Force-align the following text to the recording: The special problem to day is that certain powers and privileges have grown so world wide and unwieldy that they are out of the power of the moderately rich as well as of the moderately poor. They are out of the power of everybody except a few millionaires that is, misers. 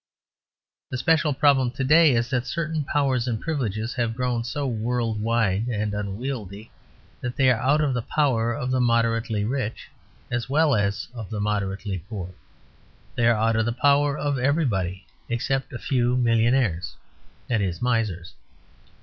The 0.89 0.97
special 0.97 1.31
problem 1.31 1.69
to 1.73 1.83
day 1.83 2.13
is 2.15 2.31
that 2.31 2.47
certain 2.47 2.83
powers 2.83 3.27
and 3.27 3.39
privileges 3.39 3.93
have 3.93 4.15
grown 4.15 4.43
so 4.43 4.65
world 4.65 5.21
wide 5.21 5.67
and 5.67 5.93
unwieldy 5.93 6.71
that 7.21 7.35
they 7.35 7.51
are 7.51 7.59
out 7.61 7.81
of 7.81 7.93
the 7.93 8.01
power 8.01 8.51
of 8.51 8.71
the 8.71 8.81
moderately 8.81 9.45
rich 9.45 9.89
as 10.31 10.49
well 10.49 10.73
as 10.73 11.07
of 11.13 11.29
the 11.29 11.39
moderately 11.39 11.99
poor. 12.09 12.33
They 13.13 13.27
are 13.27 13.37
out 13.37 13.55
of 13.55 13.65
the 13.67 13.73
power 13.73 14.17
of 14.17 14.39
everybody 14.39 15.05
except 15.29 15.71
a 15.71 15.77
few 15.77 16.17
millionaires 16.17 16.95
that 17.47 17.61
is, 17.61 17.79
misers. 17.79 18.33